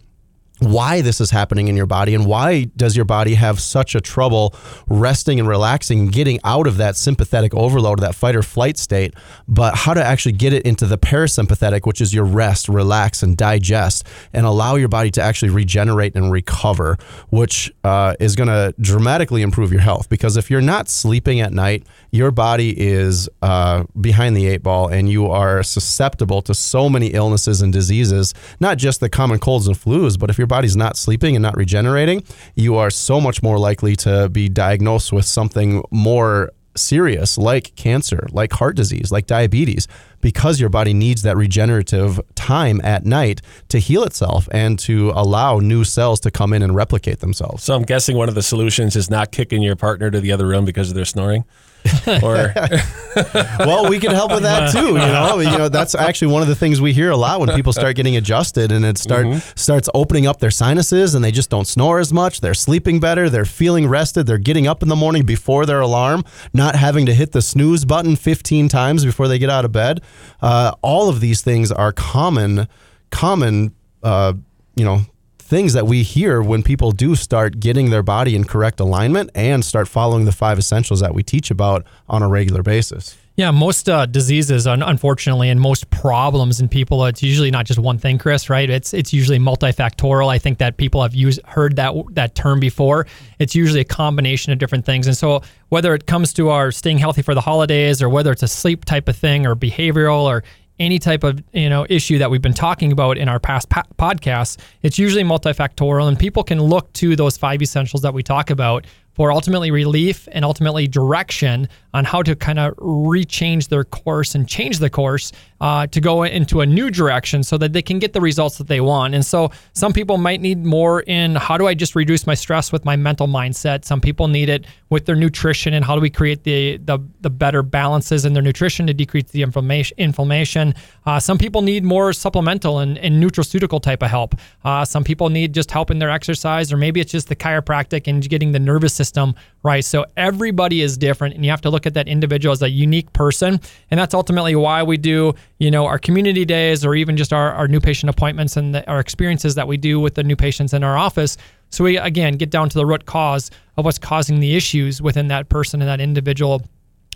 why 0.64 1.00
this 1.00 1.20
is 1.20 1.30
happening 1.30 1.68
in 1.68 1.76
your 1.76 1.86
body 1.86 2.14
and 2.14 2.26
why 2.26 2.64
does 2.76 2.96
your 2.96 3.04
body 3.04 3.34
have 3.34 3.60
such 3.60 3.94
a 3.94 4.00
trouble 4.00 4.54
resting 4.86 5.38
and 5.38 5.48
relaxing 5.48 6.06
getting 6.06 6.38
out 6.44 6.66
of 6.66 6.76
that 6.76 6.96
sympathetic 6.96 7.54
overload 7.54 8.00
that 8.00 8.14
fight 8.14 8.36
or 8.36 8.42
flight 8.42 8.76
state 8.78 9.14
but 9.48 9.74
how 9.74 9.94
to 9.94 10.02
actually 10.02 10.32
get 10.32 10.52
it 10.52 10.64
into 10.64 10.86
the 10.86 10.98
parasympathetic 10.98 11.86
which 11.86 12.00
is 12.00 12.14
your 12.14 12.24
rest 12.24 12.68
relax 12.68 13.22
and 13.22 13.36
digest 13.36 14.06
and 14.32 14.46
allow 14.46 14.74
your 14.76 14.88
body 14.88 15.10
to 15.10 15.22
actually 15.22 15.50
regenerate 15.50 16.14
and 16.14 16.30
recover 16.30 16.96
which 17.30 17.72
uh, 17.84 18.14
is 18.20 18.36
going 18.36 18.48
to 18.48 18.74
dramatically 18.80 19.42
improve 19.42 19.72
your 19.72 19.80
health. 19.80 20.08
Because 20.08 20.36
if 20.36 20.50
you're 20.50 20.60
not 20.60 20.88
sleeping 20.88 21.40
at 21.40 21.52
night 21.52 21.84
your 22.10 22.30
body 22.30 22.72
is 22.80 23.28
uh, 23.42 23.82
behind 24.00 24.36
the 24.36 24.46
eight 24.46 24.62
ball 24.62 24.86
and 24.88 25.08
you 25.08 25.26
are 25.26 25.64
susceptible 25.64 26.40
to 26.42 26.54
so 26.54 26.88
many 26.88 27.08
illnesses 27.08 27.60
and 27.60 27.72
diseases 27.72 28.32
not 28.60 28.78
just 28.78 29.00
the 29.00 29.08
common 29.08 29.38
colds 29.38 29.66
and 29.66 29.76
flus 29.76 30.16
but 30.18 30.30
if 30.30 30.38
your 30.38 30.46
body's 30.54 30.76
not 30.76 30.96
sleeping 30.96 31.34
and 31.36 31.42
not 31.42 31.56
regenerating 31.56 32.22
you 32.54 32.76
are 32.76 32.90
so 32.90 33.20
much 33.20 33.42
more 33.42 33.58
likely 33.58 33.94
to 33.96 34.28
be 34.28 34.48
diagnosed 34.48 35.12
with 35.12 35.24
something 35.24 35.82
more 35.90 36.52
serious 36.76 37.36
like 37.38 37.74
cancer 37.76 38.26
like 38.32 38.52
heart 38.52 38.76
disease 38.76 39.10
like 39.10 39.26
diabetes 39.26 39.88
because 40.20 40.58
your 40.58 40.68
body 40.68 40.94
needs 40.94 41.22
that 41.22 41.36
regenerative 41.36 42.20
time 42.34 42.80
at 42.82 43.04
night 43.04 43.40
to 43.68 43.78
heal 43.78 44.02
itself 44.04 44.48
and 44.52 44.78
to 44.78 45.10
allow 45.14 45.58
new 45.58 45.84
cells 45.84 46.18
to 46.20 46.30
come 46.30 46.52
in 46.52 46.62
and 46.62 46.74
replicate 46.74 47.18
themselves 47.20 47.62
So 47.62 47.74
I'm 47.74 47.82
guessing 47.82 48.16
one 48.16 48.28
of 48.28 48.34
the 48.34 48.42
solutions 48.42 48.96
is 48.96 49.10
not 49.10 49.32
kicking 49.32 49.62
your 49.62 49.76
partner 49.76 50.10
to 50.10 50.20
the 50.20 50.32
other 50.32 50.46
room 50.46 50.64
because 50.64 50.88
of 50.88 50.94
their 50.94 51.04
snoring. 51.04 51.44
or 52.22 52.52
well, 53.60 53.88
we 53.88 53.98
can 53.98 54.10
help 54.10 54.32
with 54.32 54.42
that 54.42 54.72
too. 54.72 54.88
You 54.88 54.94
know, 54.94 55.40
you 55.40 55.58
know 55.58 55.68
that's 55.68 55.94
actually 55.94 56.32
one 56.32 56.42
of 56.42 56.48
the 56.48 56.54
things 56.54 56.80
we 56.80 56.92
hear 56.92 57.10
a 57.10 57.16
lot 57.16 57.40
when 57.40 57.50
people 57.50 57.72
start 57.72 57.96
getting 57.96 58.16
adjusted 58.16 58.72
and 58.72 58.84
it 58.84 58.98
start 58.98 59.26
starts 59.54 59.88
opening 59.94 60.26
up 60.26 60.40
their 60.40 60.50
sinuses 60.50 61.14
and 61.14 61.24
they 61.24 61.30
just 61.30 61.50
don't 61.50 61.66
snore 61.66 61.98
as 61.98 62.12
much. 62.12 62.40
They're 62.40 62.54
sleeping 62.54 63.00
better. 63.00 63.28
They're 63.28 63.44
feeling 63.44 63.86
rested. 63.86 64.26
They're 64.26 64.38
getting 64.38 64.66
up 64.66 64.82
in 64.82 64.88
the 64.88 64.96
morning 64.96 65.24
before 65.24 65.66
their 65.66 65.80
alarm, 65.80 66.24
not 66.52 66.74
having 66.74 67.06
to 67.06 67.14
hit 67.14 67.32
the 67.32 67.42
snooze 67.42 67.84
button 67.84 68.16
15 68.16 68.68
times 68.68 69.04
before 69.04 69.28
they 69.28 69.38
get 69.38 69.50
out 69.50 69.64
of 69.64 69.72
bed. 69.72 70.00
Uh, 70.40 70.72
all 70.82 71.08
of 71.08 71.20
these 71.20 71.42
things 71.42 71.70
are 71.70 71.92
common, 71.92 72.68
common. 73.10 73.74
Uh, 74.02 74.34
you 74.76 74.84
know 74.84 75.00
things 75.44 75.74
that 75.74 75.86
we 75.86 76.02
hear 76.02 76.42
when 76.42 76.62
people 76.62 76.90
do 76.90 77.14
start 77.14 77.60
getting 77.60 77.90
their 77.90 78.02
body 78.02 78.34
in 78.34 78.44
correct 78.44 78.80
alignment 78.80 79.30
and 79.34 79.62
start 79.62 79.86
following 79.86 80.24
the 80.24 80.32
five 80.32 80.58
essentials 80.58 81.00
that 81.00 81.14
we 81.14 81.22
teach 81.22 81.50
about 81.50 81.84
on 82.08 82.22
a 82.22 82.28
regular 82.28 82.62
basis. 82.62 83.16
Yeah, 83.36 83.50
most 83.50 83.88
uh, 83.88 84.06
diseases, 84.06 84.66
unfortunately, 84.66 85.50
and 85.50 85.60
most 85.60 85.90
problems 85.90 86.60
in 86.60 86.68
people, 86.68 87.04
it's 87.06 87.20
usually 87.20 87.50
not 87.50 87.66
just 87.66 87.80
one 87.80 87.98
thing, 87.98 88.16
Chris. 88.16 88.48
Right? 88.48 88.70
It's 88.70 88.94
it's 88.94 89.12
usually 89.12 89.40
multifactorial. 89.40 90.28
I 90.28 90.38
think 90.38 90.58
that 90.58 90.76
people 90.76 91.02
have 91.02 91.16
used 91.16 91.40
heard 91.44 91.74
that 91.76 91.94
that 92.10 92.36
term 92.36 92.60
before. 92.60 93.08
It's 93.40 93.56
usually 93.56 93.80
a 93.80 93.84
combination 93.84 94.52
of 94.52 94.60
different 94.60 94.86
things, 94.86 95.08
and 95.08 95.16
so 95.16 95.42
whether 95.68 95.94
it 95.94 96.06
comes 96.06 96.32
to 96.34 96.50
our 96.50 96.70
staying 96.70 96.98
healthy 96.98 97.22
for 97.22 97.34
the 97.34 97.40
holidays, 97.40 98.00
or 98.00 98.08
whether 98.08 98.30
it's 98.30 98.44
a 98.44 98.48
sleep 98.48 98.84
type 98.84 99.08
of 99.08 99.16
thing, 99.16 99.46
or 99.46 99.56
behavioral, 99.56 100.22
or 100.22 100.44
any 100.80 100.98
type 100.98 101.24
of 101.24 101.42
you 101.52 101.68
know 101.68 101.86
issue 101.88 102.18
that 102.18 102.30
we've 102.30 102.42
been 102.42 102.54
talking 102.54 102.92
about 102.92 103.16
in 103.18 103.28
our 103.28 103.38
past 103.38 103.68
po- 103.68 103.82
podcasts, 103.98 104.58
it's 104.82 104.98
usually 104.98 105.24
multifactorial, 105.24 106.08
and 106.08 106.18
people 106.18 106.42
can 106.42 106.60
look 106.60 106.92
to 106.94 107.16
those 107.16 107.36
five 107.36 107.62
essentials 107.62 108.02
that 108.02 108.14
we 108.14 108.22
talk 108.22 108.50
about 108.50 108.86
for 109.12 109.30
ultimately 109.30 109.70
relief 109.70 110.28
and 110.32 110.44
ultimately 110.44 110.88
direction 110.88 111.68
on 111.94 112.04
how 112.04 112.22
to 112.22 112.36
kind 112.36 112.58
of 112.58 112.76
rechange 112.76 113.68
their 113.68 113.84
course 113.84 114.34
and 114.34 114.46
change 114.48 114.80
the 114.80 114.90
course 114.90 115.32
uh, 115.60 115.86
to 115.86 116.00
go 116.00 116.24
into 116.24 116.60
a 116.60 116.66
new 116.66 116.90
direction 116.90 117.42
so 117.42 117.56
that 117.56 117.72
they 117.72 117.80
can 117.80 117.98
get 117.98 118.12
the 118.12 118.20
results 118.20 118.58
that 118.58 118.66
they 118.66 118.80
want. 118.80 119.14
And 119.14 119.24
so 119.24 119.50
some 119.72 119.92
people 119.92 120.18
might 120.18 120.40
need 120.40 120.64
more 120.64 121.00
in 121.02 121.36
how 121.36 121.56
do 121.56 121.66
I 121.66 121.72
just 121.72 121.94
reduce 121.94 122.26
my 122.26 122.34
stress 122.34 122.72
with 122.72 122.84
my 122.84 122.96
mental 122.96 123.28
mindset. 123.28 123.84
Some 123.84 124.00
people 124.00 124.28
need 124.28 124.48
it 124.48 124.66
with 124.90 125.06
their 125.06 125.16
nutrition 125.16 125.72
and 125.72 125.84
how 125.84 125.94
do 125.94 126.00
we 126.00 126.10
create 126.10 126.44
the 126.44 126.76
the, 126.78 126.98
the 127.20 127.30
better 127.30 127.62
balances 127.62 128.24
in 128.24 128.32
their 128.32 128.42
nutrition 128.42 128.86
to 128.88 128.94
decrease 128.94 129.30
the 129.30 129.42
inflammation. 129.42 130.74
Uh, 131.06 131.20
some 131.20 131.38
people 131.38 131.62
need 131.62 131.84
more 131.84 132.12
supplemental 132.12 132.80
and, 132.80 132.98
and 132.98 133.22
nutraceutical 133.22 133.80
type 133.80 134.02
of 134.02 134.10
help. 134.10 134.34
Uh, 134.64 134.84
some 134.84 135.04
people 135.04 135.28
need 135.30 135.54
just 135.54 135.70
help 135.70 135.90
in 135.90 135.98
their 135.98 136.10
exercise, 136.10 136.72
or 136.72 136.76
maybe 136.76 137.00
it's 137.00 137.12
just 137.12 137.28
the 137.28 137.36
chiropractic 137.36 138.06
and 138.06 138.28
getting 138.28 138.52
the 138.52 138.58
nervous 138.58 138.92
system 138.92 139.34
right. 139.62 139.84
So 139.84 140.04
everybody 140.16 140.82
is 140.82 140.98
different, 140.98 141.34
and 141.34 141.44
you 141.44 141.50
have 141.50 141.60
to 141.62 141.70
look 141.70 141.83
at 141.86 141.94
that 141.94 142.08
individual 142.08 142.52
as 142.52 142.62
a 142.62 142.70
unique 142.70 143.12
person, 143.12 143.60
and 143.90 143.98
that's 144.00 144.14
ultimately 144.14 144.56
why 144.56 144.82
we 144.82 144.96
do, 144.96 145.34
you 145.58 145.70
know, 145.70 145.86
our 145.86 145.98
community 145.98 146.44
days 146.44 146.84
or 146.84 146.94
even 146.94 147.16
just 147.16 147.32
our, 147.32 147.52
our 147.52 147.68
new 147.68 147.80
patient 147.80 148.10
appointments 148.10 148.56
and 148.56 148.74
the, 148.74 148.88
our 148.88 149.00
experiences 149.00 149.54
that 149.54 149.68
we 149.68 149.76
do 149.76 150.00
with 150.00 150.14
the 150.14 150.22
new 150.22 150.36
patients 150.36 150.72
in 150.72 150.82
our 150.82 150.96
office. 150.96 151.36
So 151.70 151.82
we 151.84 151.96
again 151.96 152.34
get 152.34 152.50
down 152.50 152.68
to 152.68 152.78
the 152.78 152.86
root 152.86 153.06
cause 153.06 153.50
of 153.76 153.84
what's 153.84 153.98
causing 153.98 154.40
the 154.40 154.54
issues 154.54 155.02
within 155.02 155.28
that 155.28 155.48
person 155.48 155.82
and 155.82 155.88
that 155.88 156.00
individual 156.00 156.62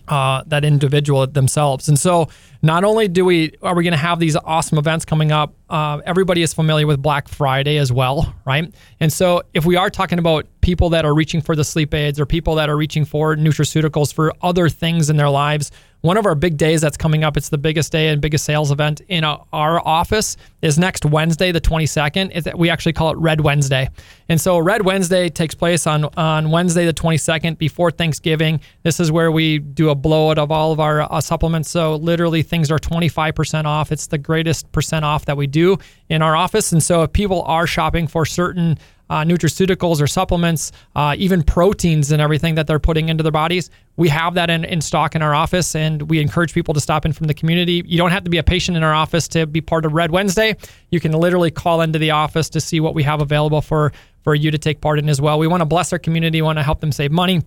uh, 0.09 0.43
that 0.47 0.65
individual 0.65 1.27
themselves. 1.27 1.89
And 1.89 1.99
so, 1.99 2.29
not 2.61 2.83
only 2.83 3.07
do 3.07 3.25
we 3.25 3.53
are 3.63 3.75
we 3.75 3.85
going 3.85 3.93
to 3.93 3.99
have 3.99 4.19
these 4.19 4.37
awesome 4.37 4.79
events 4.79 5.05
coming 5.05 5.31
up, 5.31 5.55
uh, 5.71 6.01
everybody 6.05 6.43
is 6.43 6.53
familiar 6.53 6.87
with 6.87 7.01
Black 7.01 7.29
Friday 7.29 7.77
as 7.77 7.93
well, 7.93 8.35
right? 8.45 8.73
And 9.01 9.13
so, 9.13 9.43
if 9.55 9.65
we 9.65 9.77
are 9.77 9.91
talking 9.91 10.19
about 10.19 10.47
people 10.61 10.91
that 10.91 11.05
are 11.05 11.15
reaching 11.15 11.41
for 11.41 11.55
the 11.55 11.65
sleep 11.65 11.95
aids 11.95 12.19
or 12.19 12.27
people 12.27 12.55
that 12.57 12.69
are 12.69 12.77
reaching 12.77 13.05
for 13.05 13.37
nutraceuticals 13.37 14.13
for 14.13 14.33
other 14.43 14.69
things 14.69 15.11
in 15.11 15.17
their 15.17 15.31
lives, 15.31 15.71
one 16.01 16.17
of 16.17 16.27
our 16.27 16.35
big 16.35 16.57
days 16.57 16.81
that's 16.81 16.97
coming 16.97 17.25
up, 17.25 17.37
it's 17.37 17.49
the 17.49 17.59
biggest 17.59 17.91
day 17.91 18.09
and 18.09 18.21
biggest 18.21 18.45
sales 18.45 18.71
event 18.71 19.01
in 19.09 19.25
our 19.25 19.87
office, 19.87 20.37
is 20.63 20.79
next 20.79 21.05
Wednesday, 21.05 21.51
the 21.51 21.61
22nd. 21.61 22.31
Is 22.31 22.49
we 22.57 22.71
actually 22.71 22.93
call 22.93 23.11
it 23.11 23.19
Red 23.19 23.41
Wednesday. 23.41 23.89
And 24.29 24.41
so 24.41 24.59
Red 24.59 24.85
Wednesday 24.85 25.29
takes 25.29 25.55
place 25.55 25.87
on, 25.87 26.05
on 26.17 26.51
Wednesday, 26.51 26.87
the 26.87 26.95
22nd, 26.95 27.59
before 27.59 27.91
Thanksgiving. 27.91 28.61
This 28.85 29.01
is 29.01 29.11
where 29.11 29.33
we 29.33 29.59
do 29.59 29.91
a 29.91 29.95
blowout 29.95 30.39
of 30.39 30.53
all 30.53 30.71
of 30.71 30.79
our 30.79 31.03
uh, 31.13 31.21
supplements. 31.21 31.71
So 31.71 31.97
literally 31.97 32.43
things 32.43 32.71
are 32.71 32.79
25% 32.79 33.65
off. 33.65 33.91
It's 33.91 34.07
the 34.07 34.19
greatest 34.19 34.71
percent 34.71 35.05
off 35.05 35.25
that 35.25 35.37
we 35.37 35.47
do 35.47 35.79
in 36.09 36.23
our 36.23 36.37
office. 36.37 36.73
And 36.73 36.83
so 36.83 37.03
if 37.03 37.13
people 37.13 37.43
are 37.43 37.67
shopping 37.67 38.07
for 38.07 38.25
certain 38.25 38.79
uh, 39.11 39.23
nutraceuticals 39.23 40.01
or 40.01 40.07
supplements, 40.07 40.73
uh, 40.97 41.15
even 41.19 41.43
proteins 41.43 42.13
and 42.13 42.21
everything 42.21 42.55
that 42.55 42.67
they're 42.67 42.79
putting 42.79 43.09
into 43.09 43.23
their 43.23 43.33
bodies. 43.33 43.71
We 43.97 44.09
have 44.11 44.35
that 44.35 44.51
in, 44.51 44.65
in 44.65 44.81
stock 44.81 45.15
in 45.15 45.23
our 45.23 45.35
office, 45.35 45.75
and 45.75 46.03
we 46.03 46.21
encourage 46.21 46.53
people 46.53 46.75
to 46.75 46.81
stop 46.81 47.05
in 47.05 47.13
from 47.13 47.27
the 47.27 47.35
community. 47.35 47.83
You 47.87 47.99
don't 47.99 48.11
have 48.11 48.25
to 48.25 48.31
be 48.31 48.39
a 48.39 48.43
patient 48.43 48.77
in 48.77 48.83
our 48.83 48.95
office 48.95 49.27
to 49.29 49.47
be 49.47 49.61
part 49.61 49.85
of 49.85 49.93
Red 49.93 50.11
Wednesday. 50.11 50.57
You 50.91 51.01
can 51.01 51.13
literally 51.13 51.51
call 51.51 51.81
into 51.81 51.99
the 51.99 52.13
office 52.13 52.49
to 52.51 52.61
see 52.61 52.81
what 52.81 52.95
we 52.95 53.03
have 53.03 53.21
available 53.21 53.61
for 53.61 53.93
for 54.23 54.35
you 54.35 54.51
to 54.51 54.59
take 54.59 54.81
part 54.81 54.99
in 54.99 55.09
as 55.09 55.21
well. 55.21 55.39
We 55.39 55.47
want 55.47 55.63
to 55.63 55.67
bless 55.67 55.93
our 55.93 55.99
community. 55.99 56.43
We 56.43 56.47
want 56.47 56.59
to 56.59 56.63
help 56.63 56.81
them 56.81 56.93
save 56.93 57.11
money. 57.11 57.43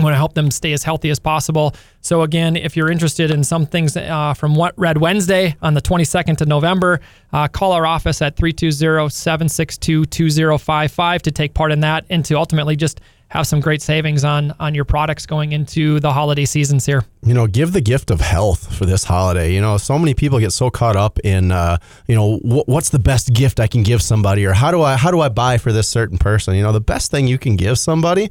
We 0.00 0.04
want 0.04 0.14
to 0.14 0.18
help 0.18 0.34
them 0.34 0.50
stay 0.50 0.72
as 0.72 0.82
healthy 0.82 1.10
as 1.10 1.18
possible. 1.18 1.74
So 2.00 2.22
again, 2.22 2.56
if 2.56 2.76
you're 2.76 2.90
interested 2.90 3.30
in 3.30 3.44
some 3.44 3.66
things 3.66 3.96
uh, 3.96 4.34
from 4.34 4.54
what 4.54 4.72
Red 4.78 4.98
Wednesday 4.98 5.56
on 5.60 5.74
the 5.74 5.82
22nd 5.82 6.40
of 6.40 6.48
November, 6.48 7.00
uh, 7.32 7.48
call 7.48 7.72
our 7.72 7.86
office 7.86 8.22
at 8.22 8.36
320-762-2055 8.36 11.22
to 11.22 11.30
take 11.30 11.54
part 11.54 11.72
in 11.72 11.80
that 11.80 12.04
and 12.10 12.24
to 12.24 12.34
ultimately 12.34 12.76
just 12.76 13.00
have 13.28 13.46
some 13.46 13.60
great 13.60 13.80
savings 13.80 14.24
on 14.24 14.52
on 14.58 14.74
your 14.74 14.84
products 14.84 15.24
going 15.24 15.52
into 15.52 16.00
the 16.00 16.12
holiday 16.12 16.44
seasons 16.44 16.84
here. 16.84 17.04
you 17.24 17.32
know, 17.32 17.46
give 17.46 17.72
the 17.72 17.80
gift 17.80 18.10
of 18.10 18.20
health 18.20 18.74
for 18.76 18.86
this 18.86 19.04
holiday. 19.04 19.54
You 19.54 19.60
know, 19.60 19.76
so 19.76 19.96
many 20.00 20.14
people 20.14 20.40
get 20.40 20.50
so 20.52 20.68
caught 20.68 20.96
up 20.96 21.20
in, 21.20 21.52
uh, 21.52 21.76
you 22.08 22.16
know, 22.16 22.38
wh- 22.38 22.68
what's 22.68 22.90
the 22.90 22.98
best 22.98 23.32
gift 23.32 23.60
I 23.60 23.68
can 23.68 23.84
give 23.84 24.02
somebody, 24.02 24.44
or 24.46 24.52
how 24.52 24.72
do 24.72 24.82
I 24.82 24.96
how 24.96 25.12
do 25.12 25.20
I 25.20 25.28
buy 25.28 25.58
for 25.58 25.70
this 25.72 25.88
certain 25.88 26.18
person? 26.18 26.56
You 26.56 26.64
know, 26.64 26.72
the 26.72 26.80
best 26.80 27.12
thing 27.12 27.28
you 27.28 27.38
can 27.38 27.54
give 27.54 27.78
somebody 27.78 28.30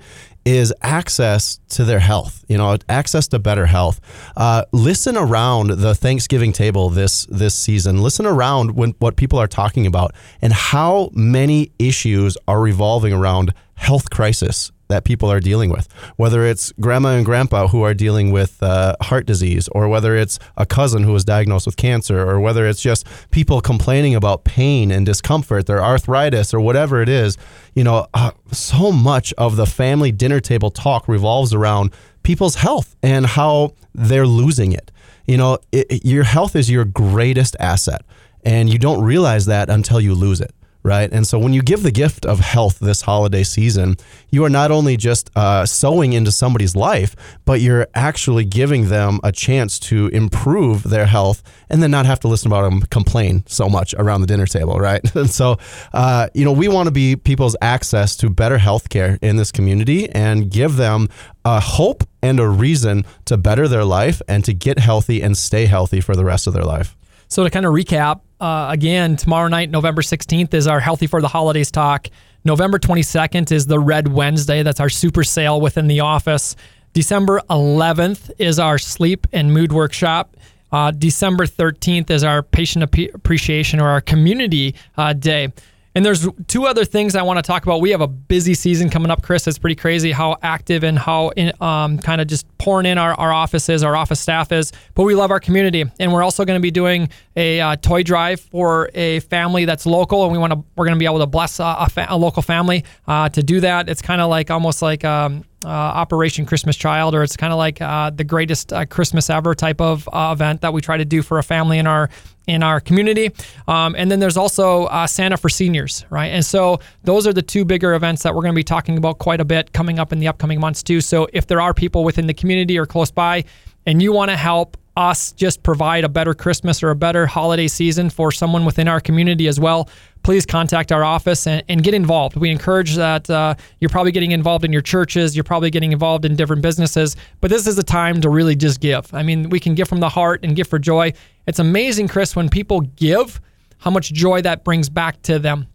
is 0.49 0.73
access 0.81 1.59
to 1.69 1.85
their 1.85 1.99
health. 1.99 2.43
You 2.47 2.57
know, 2.57 2.77
access 2.87 3.27
to 3.29 3.39
better 3.39 3.65
health. 3.65 4.01
Uh, 4.35 4.65
listen 4.71 5.15
around 5.15 5.69
the 5.69 5.93
Thanksgiving 5.93 6.51
table 6.51 6.89
this 6.89 7.25
this 7.25 7.55
season. 7.55 8.01
Listen 8.01 8.25
around 8.25 8.75
when 8.75 8.95
what 8.99 9.15
people 9.15 9.39
are 9.39 9.47
talking 9.47 9.85
about 9.85 10.13
and 10.41 10.51
how 10.51 11.11
many 11.13 11.71
issues 11.77 12.37
are 12.47 12.59
revolving 12.59 13.13
around 13.13 13.53
health 13.75 14.09
crisis 14.09 14.71
that 14.89 15.03
people 15.03 15.31
are 15.31 15.39
dealing 15.39 15.69
with, 15.69 15.87
whether 16.17 16.43
it's 16.43 16.71
grandma 16.79 17.09
and 17.09 17.23
grandpa 17.23 17.67
who 17.67 17.83
are 17.83 17.93
dealing 17.93 18.31
with 18.31 18.61
uh, 18.61 18.95
heart 19.01 19.25
disease, 19.27 19.69
or 19.69 19.87
whether 19.87 20.15
it's 20.15 20.39
a 20.57 20.65
cousin 20.65 21.03
who 21.03 21.13
was 21.13 21.23
diagnosed 21.23 21.67
with 21.67 21.77
cancer, 21.77 22.27
or 22.27 22.39
whether 22.39 22.65
it's 22.65 22.81
just 22.81 23.05
people 23.29 23.61
complaining 23.61 24.15
about 24.15 24.43
pain 24.43 24.89
and 24.91 25.05
discomfort, 25.05 25.67
their 25.67 25.83
arthritis, 25.83 26.53
or 26.53 26.59
whatever 26.59 27.01
it 27.03 27.09
is. 27.09 27.37
You 27.79 27.85
know, 27.85 28.07
uh, 28.13 28.31
so 28.51 28.91
much 28.91 29.31
of 29.37 29.55
the 29.55 29.65
family 29.65 30.11
dinner 30.11 30.41
table 30.41 30.69
talk 30.69 31.07
revolves 31.07 31.53
around 31.53 31.93
people's 32.23 32.55
health 32.55 32.97
and 33.01 33.25
how 33.25 33.73
they're 33.95 34.27
losing 34.27 34.73
it. 34.73 34.91
You 35.25 35.37
know, 35.37 35.59
it, 35.71 36.03
your 36.03 36.25
health 36.25 36.57
is 36.57 36.69
your 36.69 36.83
greatest 36.83 37.55
asset, 37.57 38.01
and 38.43 38.69
you 38.69 38.79
don't 38.79 39.01
realize 39.01 39.45
that 39.45 39.69
until 39.69 40.01
you 40.01 40.13
lose 40.13 40.41
it 40.41 40.53
right? 40.83 41.11
And 41.11 41.27
so 41.27 41.37
when 41.37 41.53
you 41.53 41.61
give 41.61 41.83
the 41.83 41.91
gift 41.91 42.25
of 42.25 42.39
health 42.39 42.79
this 42.79 43.01
holiday 43.01 43.43
season, 43.43 43.97
you 44.31 44.43
are 44.45 44.49
not 44.49 44.71
only 44.71 44.97
just 44.97 45.29
uh, 45.35 45.65
sowing 45.65 46.13
into 46.13 46.31
somebody's 46.31 46.75
life, 46.75 47.15
but 47.45 47.61
you're 47.61 47.87
actually 47.95 48.45
giving 48.45 48.87
them 48.89 49.19
a 49.23 49.31
chance 49.31 49.77
to 49.79 50.07
improve 50.07 50.83
their 50.83 51.05
health 51.05 51.43
and 51.69 51.83
then 51.83 51.91
not 51.91 52.05
have 52.05 52.19
to 52.21 52.27
listen 52.27 52.47
about 52.47 52.61
them 52.61 52.81
complain 52.89 53.43
so 53.45 53.67
much 53.67 53.93
around 53.97 54.21
the 54.21 54.27
dinner 54.27 54.45
table, 54.45 54.79
right? 54.79 55.01
And 55.19 55.29
so, 55.29 55.57
uh, 55.91 56.29
you 56.33 56.45
know, 56.45 56.53
we 56.53 56.69
want 56.69 56.87
to 56.87 56.91
be 56.91 57.17
people's 57.17 57.55
access 57.61 58.15
to 58.17 58.29
better 58.29 58.57
health 58.57 58.87
care 58.87 59.19
in 59.21 59.35
this 59.35 59.51
community 59.51 60.09
and 60.11 60.49
give 60.49 60.77
them 60.77 61.09
a 61.43 61.59
hope 61.59 62.03
and 62.21 62.39
a 62.39 62.47
reason 62.47 63.05
to 63.25 63.37
better 63.37 63.67
their 63.67 63.83
life 63.83 64.21
and 64.29 64.45
to 64.45 64.53
get 64.53 64.79
healthy 64.79 65.21
and 65.21 65.37
stay 65.37 65.65
healthy 65.65 65.99
for 65.99 66.15
the 66.15 66.23
rest 66.23 66.47
of 66.47 66.53
their 66.53 66.63
life. 66.63 66.95
So 67.27 67.43
to 67.43 67.49
kind 67.49 67.65
of 67.65 67.73
recap, 67.73 68.21
uh, 68.39 68.67
again, 68.71 69.15
tomorrow 69.15 69.47
night, 69.47 69.69
November 69.69 70.01
16th, 70.01 70.53
is 70.53 70.67
our 70.67 70.79
Healthy 70.79 71.07
for 71.07 71.21
the 71.21 71.27
Holidays 71.27 71.71
talk. 71.71 72.07
November 72.45 72.79
22nd 72.79 73.51
is 73.51 73.65
the 73.65 73.79
Red 73.79 74.07
Wednesday. 74.07 74.63
That's 74.63 74.79
our 74.79 74.89
super 74.89 75.23
sale 75.23 75.59
within 75.59 75.87
the 75.87 75.99
office. 75.99 76.55
December 76.93 77.41
11th 77.49 78.31
is 78.39 78.59
our 78.59 78.77
sleep 78.77 79.27
and 79.33 79.53
mood 79.53 79.71
workshop. 79.71 80.35
Uh, 80.71 80.91
December 80.91 81.45
13th 81.45 82.09
is 82.09 82.23
our 82.23 82.41
patient 82.41 82.89
Appe- 82.89 83.13
appreciation 83.13 83.79
or 83.79 83.89
our 83.89 84.01
community 84.01 84.75
uh, 84.97 85.13
day. 85.13 85.51
And 85.99 86.05
there's 86.05 86.25
two 86.47 86.65
other 86.65 86.85
things 86.85 87.13
I 87.13 87.23
want 87.23 87.39
to 87.39 87.41
talk 87.41 87.63
about. 87.63 87.81
We 87.81 87.89
have 87.89 87.99
a 87.99 88.07
busy 88.07 88.53
season 88.53 88.89
coming 88.89 89.11
up, 89.11 89.21
Chris. 89.21 89.45
It's 89.47 89.57
pretty 89.57 89.75
crazy 89.75 90.13
how 90.13 90.37
active 90.41 90.85
and 90.85 90.97
how 90.97 91.27
in, 91.35 91.51
um, 91.59 91.97
kind 91.99 92.21
of 92.21 92.27
just 92.27 92.47
pouring 92.57 92.85
in 92.85 92.97
our, 92.97 93.13
our 93.15 93.33
offices, 93.33 93.83
our 93.83 93.97
office 93.97 94.21
staff 94.21 94.53
is. 94.53 94.71
But 94.95 95.03
we 95.03 95.13
love 95.13 95.29
our 95.29 95.41
community, 95.41 95.83
and 95.99 96.13
we're 96.13 96.23
also 96.23 96.45
going 96.45 96.55
to 96.55 96.61
be 96.61 96.71
doing 96.71 97.09
a 97.35 97.59
uh, 97.59 97.75
toy 97.75 98.03
drive 98.03 98.39
for 98.39 98.89
a 98.93 99.19
family 99.19 99.65
that's 99.65 99.85
local, 99.85 100.23
and 100.23 100.31
we 100.31 100.37
want 100.37 100.53
to 100.53 100.63
we're 100.77 100.85
going 100.85 100.95
to 100.95 100.99
be 100.99 101.05
able 101.05 101.19
to 101.19 101.27
bless 101.27 101.59
a, 101.59 101.75
a, 101.79 101.89
fa- 101.89 102.07
a 102.07 102.15
local 102.15 102.43
family 102.43 102.85
uh, 103.05 103.27
to 103.27 103.43
do 103.43 103.59
that. 103.59 103.89
It's 103.89 104.01
kind 104.01 104.21
of 104.21 104.29
like 104.29 104.49
almost 104.49 104.81
like. 104.81 105.03
Um, 105.03 105.43
uh, 105.65 105.67
Operation 105.67 106.45
Christmas 106.45 106.75
Child, 106.75 107.15
or 107.15 107.23
it's 107.23 107.37
kind 107.37 107.51
of 107.51 107.57
like 107.57 107.81
uh, 107.81 108.09
the 108.09 108.23
greatest 108.23 108.71
uh, 108.71 108.85
Christmas 108.85 109.29
ever 109.29 109.53
type 109.53 109.81
of 109.81 110.07
uh, 110.11 110.31
event 110.33 110.61
that 110.61 110.73
we 110.73 110.81
try 110.81 110.97
to 110.97 111.05
do 111.05 111.21
for 111.21 111.39
a 111.39 111.43
family 111.43 111.77
in 111.79 111.87
our 111.87 112.09
in 112.47 112.63
our 112.63 112.79
community. 112.79 113.31
Um, 113.67 113.95
and 113.95 114.09
then 114.09 114.19
there's 114.19 114.37
also 114.37 114.85
uh, 114.85 115.05
Santa 115.05 115.37
for 115.37 115.49
seniors, 115.49 116.05
right? 116.09 116.27
And 116.27 116.43
so 116.43 116.79
those 117.03 117.27
are 117.27 117.33
the 117.33 117.43
two 117.43 117.63
bigger 117.63 117.93
events 117.93 118.23
that 118.23 118.33
we're 118.33 118.41
going 118.41 118.53
to 118.53 118.59
be 118.59 118.63
talking 118.63 118.97
about 118.97 119.19
quite 119.19 119.39
a 119.39 119.45
bit 119.45 119.71
coming 119.71 119.99
up 119.99 120.11
in 120.11 120.19
the 120.19 120.27
upcoming 120.27 120.59
months 120.59 120.81
too. 120.81 120.99
So 120.99 121.27
if 121.31 121.45
there 121.45 121.61
are 121.61 121.73
people 121.75 122.03
within 122.03 122.25
the 122.25 122.33
community 122.33 122.79
or 122.79 122.87
close 122.87 123.11
by, 123.11 123.43
and 123.85 124.01
you 124.01 124.11
want 124.11 124.31
to 124.31 124.37
help 124.37 124.77
us 124.99 125.31
just 125.31 125.63
provide 125.63 126.03
a 126.03 126.09
better 126.09 126.33
Christmas 126.33 126.83
or 126.83 126.89
a 126.89 126.95
better 126.95 127.25
holiday 127.25 127.69
season 127.69 128.09
for 128.09 128.33
someone 128.33 128.65
within 128.65 128.89
our 128.89 128.99
community 128.99 129.47
as 129.47 129.57
well, 129.57 129.89
please 130.23 130.45
contact 130.45 130.91
our 130.91 131.05
office 131.05 131.47
and, 131.47 131.63
and 131.69 131.83
get 131.83 131.93
involved. 131.93 132.35
We 132.35 132.51
encourage 132.51 132.95
that 132.95 133.29
uh, 133.29 133.55
you're 133.79 133.89
probably 133.89 134.11
getting 134.11 134.31
involved 134.31 134.65
in 134.65 134.73
your 134.73 134.81
churches, 134.81 135.37
you're 135.37 135.45
probably 135.45 135.71
getting 135.71 135.93
involved 135.93 136.25
in 136.25 136.35
different 136.35 136.61
businesses, 136.61 137.15
but 137.39 137.49
this 137.49 137.65
is 137.65 137.77
a 137.77 137.83
time 137.83 138.19
to 138.19 138.29
really 138.29 138.57
just 138.57 138.81
give. 138.81 139.11
I 139.13 139.23
mean, 139.23 139.49
we 139.49 139.59
can 139.61 139.73
give 139.73 139.87
from 139.87 140.01
the 140.01 140.09
heart 140.09 140.41
and 140.43 140.53
give 140.53 140.67
for 140.67 140.79
joy. 140.79 141.13
It's 141.47 141.59
amazing, 141.59 142.09
Chris, 142.09 142.35
when 142.35 142.49
people 142.49 142.81
give, 142.81 143.39
how 143.77 143.91
much 143.91 144.11
joy 144.11 144.41
that 144.41 144.65
brings 144.65 144.89
back 144.89 145.21
to 145.23 145.39
them. 145.39 145.67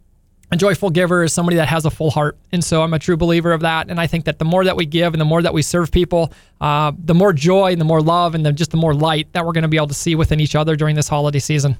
A 0.51 0.57
joyful 0.57 0.89
giver 0.89 1.23
is 1.23 1.33
somebody 1.33 1.57
that 1.57 1.67
has 1.67 1.85
a 1.85 1.89
full 1.89 2.11
heart. 2.11 2.37
And 2.51 2.63
so 2.63 2.83
I'm 2.83 2.93
a 2.93 2.99
true 2.99 3.17
believer 3.17 3.51
of 3.51 3.61
that. 3.61 3.89
And 3.89 3.99
I 3.99 4.07
think 4.07 4.25
that 4.25 4.37
the 4.37 4.45
more 4.45 4.63
that 4.63 4.75
we 4.75 4.85
give 4.85 5.13
and 5.13 5.19
the 5.19 5.25
more 5.25 5.41
that 5.41 5.53
we 5.53 5.61
serve 5.61 5.91
people, 5.91 6.31
uh, 6.61 6.91
the 6.97 7.15
more 7.15 7.33
joy 7.33 7.71
and 7.71 7.81
the 7.81 7.85
more 7.85 8.01
love 8.01 8.35
and 8.35 8.45
the, 8.45 8.53
just 8.53 8.71
the 8.71 8.77
more 8.77 8.93
light 8.93 9.33
that 9.33 9.45
we're 9.45 9.53
going 9.53 9.63
to 9.63 9.67
be 9.67 9.77
able 9.77 9.87
to 9.87 9.95
see 9.95 10.15
within 10.15 10.39
each 10.39 10.55
other 10.55 10.75
during 10.75 10.95
this 10.95 11.07
holiday 11.07 11.39
season. 11.39 11.77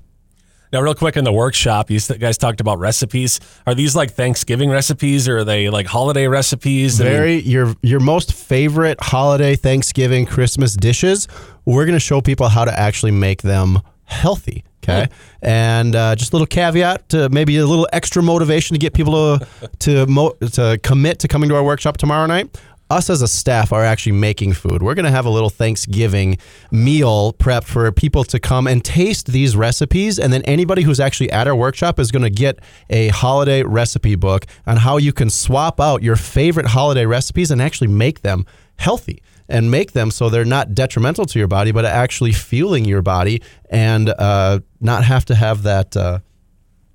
Now, 0.74 0.82
real 0.82 0.96
quick 0.96 1.16
in 1.16 1.24
the 1.24 1.32
workshop, 1.32 1.90
you 1.92 2.00
guys 2.00 2.38
talked 2.38 2.60
about 2.60 2.80
recipes. 2.80 3.40
Are 3.68 3.76
these 3.76 3.96
like 3.96 4.12
Thanksgiving 4.12 4.70
recipes 4.70 5.28
or 5.30 5.38
are 5.38 5.44
they 5.44 5.70
like 5.70 5.86
holiday 5.86 6.28
recipes? 6.28 7.00
I 7.00 7.04
mean, 7.06 7.14
Very 7.14 7.40
your 7.42 7.76
your 7.82 8.00
most 8.00 8.34
favorite 8.34 9.00
holiday, 9.00 9.56
Thanksgiving, 9.56 10.26
Christmas 10.26 10.76
dishes. 10.76 11.28
We're 11.66 11.86
going 11.86 11.96
to 11.96 12.00
show 12.00 12.20
people 12.20 12.50
how 12.50 12.66
to 12.66 12.78
actually 12.78 13.12
make 13.12 13.42
them 13.44 13.80
healthy. 14.06 14.64
Okay, 14.88 15.08
and 15.42 15.96
uh, 15.96 16.16
just 16.16 16.32
a 16.34 16.36
little 16.36 16.48
caveat 16.48 17.10
to 17.10 17.30
maybe 17.30 17.58
a 17.58 17.66
little 17.66 17.88
extra 17.92 18.22
motivation 18.22 18.76
to 18.76 18.80
get 18.80 18.94
people 18.94 19.40
to 19.40 19.48
to 19.80 20.06
mo- 20.08 20.36
to 20.54 20.80
commit 20.84 21.20
to 21.20 21.28
coming 21.28 21.50
to 21.50 21.56
our 21.56 21.64
workshop 21.64 21.98
tomorrow 21.98 22.26
night. 22.26 22.58
Us 22.92 23.10
as 23.10 23.24
a 23.24 23.28
staff 23.28 23.74
are 23.74 23.84
actually 23.84 24.12
making 24.12 24.54
food. 24.54 24.84
We're 24.84 24.94
going 24.94 25.06
to 25.06 25.12
have 25.12 25.26
a 25.26 25.30
little 25.32 25.50
Thanksgiving 25.50 26.38
meal 26.70 27.34
prep 27.34 27.64
for 27.64 27.92
people 27.92 28.24
to 28.26 28.40
come 28.40 28.68
and 28.68 28.86
taste 28.86 29.26
these 29.26 29.56
recipes. 29.56 30.20
And 30.20 30.32
then 30.32 30.44
anybody 30.44 30.84
who's 30.84 31.00
actually 31.00 31.32
at 31.32 31.48
our 31.48 31.56
workshop 31.56 32.00
is 32.00 32.12
going 32.12 32.22
to 32.22 32.30
get 32.30 32.60
a 32.92 33.08
holiday 33.08 33.64
recipe 33.64 34.14
book 34.14 34.46
on 34.68 34.78
how 34.78 34.98
you 34.98 35.14
can 35.14 35.32
swap 35.32 35.80
out 35.80 36.04
your 36.04 36.16
favorite 36.16 36.68
holiday 36.68 37.08
recipes 37.08 37.50
and 37.50 37.60
actually 37.60 37.88
make 37.88 38.22
them 38.22 38.46
healthy 38.78 39.24
and 39.48 39.70
make 39.72 39.92
them 39.92 40.12
so 40.12 40.30
they're 40.30 40.46
not 40.46 40.74
detrimental 40.74 41.26
to 41.26 41.40
your 41.40 41.48
body, 41.48 41.72
but 41.72 41.86
actually 41.86 42.32
fueling 42.32 42.86
your 42.86 43.02
body 43.02 43.42
and 43.70 44.10
uh, 44.10 44.60
not 44.82 45.04
have 45.04 45.26
to 45.26 45.36
have 45.36 45.64
that. 45.64 45.96
Uh, 45.98 46.20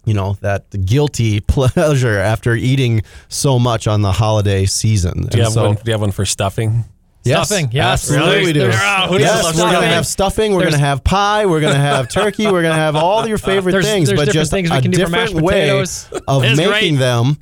you 0.07 0.15
know 0.15 0.39
that 0.41 0.71
guilty 0.87 1.41
pleasure 1.47 2.17
after 2.19 2.55
eating 2.55 3.03
so 3.29 3.59
much 3.59 3.87
on 3.87 4.01
the 4.01 4.11
holiday 4.13 4.65
season. 4.65 5.27
do, 5.27 5.37
you 5.37 5.45
have 5.45 5.53
so, 5.53 5.67
one, 5.67 5.75
do 5.75 5.83
you 5.85 5.93
have 5.93 6.01
one 6.01 6.11
for 6.11 6.25
stuffing? 6.25 6.85
yes, 7.23 7.49
Stuffing, 7.49 7.69
yes. 7.71 7.85
absolutely 8.11 8.35
Really? 8.37 8.47
we 8.47 8.53
do. 8.55 8.71
Oh, 8.73 9.07
who 9.11 9.19
Yes, 9.19 9.45
we're 9.55 9.71
gonna 9.71 9.87
have 9.87 10.07
stuffing. 10.07 10.53
We're 10.55 10.61
There's- 10.61 10.73
gonna 10.77 10.87
have 10.87 11.05
pie. 11.05 11.45
We're 11.45 11.61
gonna 11.61 11.75
have 11.75 12.09
turkey. 12.11 12.51
We're 12.51 12.63
gonna 12.63 12.75
have 12.75 12.97
all 12.97 13.29
your 13.29 13.37
favorite 13.37 13.73
There's- 13.73 13.85
things, 13.87 14.09
there's 14.09 14.19
but 14.21 14.33
just 14.33 14.51
things 14.51 14.71
we 14.71 14.79
a 14.79 14.81
do 14.81 14.89
different 14.89 15.35
way 15.35 15.69
of 15.71 16.43
making 16.57 16.67
great. 16.67 16.95
them 16.97 17.37